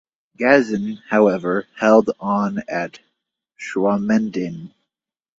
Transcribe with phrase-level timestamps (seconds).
[0.35, 2.97] Gazan however, held on at
[3.59, 4.73] Schwamendingen.